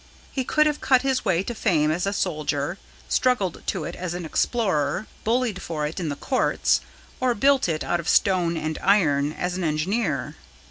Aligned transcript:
He 0.31 0.43
could 0.43 0.65
have 0.65 0.81
cut 0.81 1.03
his 1.03 1.23
way 1.23 1.43
to 1.43 1.53
fame 1.53 1.91
as 1.91 2.07
a 2.07 2.11
soldier, 2.11 2.79
struggled 3.07 3.61
to 3.67 3.83
it 3.83 3.95
as 3.95 4.15
an 4.15 4.25
explorer, 4.25 5.05
bullied 5.23 5.61
for 5.61 5.85
it 5.85 5.99
in 5.99 6.09
the 6.09 6.15
courts, 6.15 6.81
or 7.19 7.35
built 7.35 7.69
it 7.69 7.83
out 7.83 7.99
of 7.99 8.09
stone 8.09 8.57
and 8.57 8.79
iron 8.81 9.31
as 9.31 9.57
an 9.57 9.63
engineer. 9.63 10.35